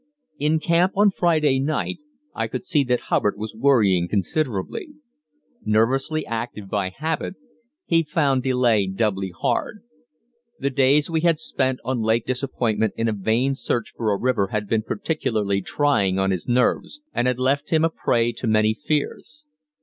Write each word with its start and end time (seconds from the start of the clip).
In 0.39 0.59
camp 0.59 0.93
on 0.95 1.11
Friday 1.11 1.59
night 1.59 1.99
I 2.33 2.47
could 2.47 2.65
see 2.65 2.83
that 2.85 3.01
Hubbard 3.01 3.35
was 3.37 3.53
worrying 3.53 4.07
considerably. 4.07 4.87
Nervously 5.63 6.25
active 6.25 6.67
by 6.67 6.89
habit, 6.89 7.35
he 7.85 8.01
found 8.01 8.41
delay 8.41 8.87
doubly 8.87 9.29
hard. 9.29 9.83
The 10.57 10.71
days 10.71 11.07
we 11.11 11.21
had 11.21 11.37
spent 11.37 11.77
on 11.85 12.01
Lake 12.01 12.25
Disappointment 12.25 12.95
in 12.97 13.07
a 13.07 13.13
vain 13.13 13.53
search 13.53 13.93
for 13.95 14.11
a 14.11 14.17
river 14.19 14.47
had 14.47 14.67
been 14.67 14.81
particularly 14.81 15.61
trying 15.61 16.17
on 16.17 16.31
his 16.31 16.47
nerves, 16.47 16.99
and 17.13 17.27
had 17.27 17.37
left 17.37 17.69
him 17.69 17.85
a 17.85 17.89
prey 17.91 18.31
to 18.31 18.47
many 18.47 18.73
fears. 18.73 19.43